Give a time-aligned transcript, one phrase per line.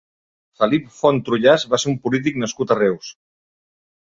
[0.61, 3.13] Felip Font Trullàs va ser un polític nascut a Reus.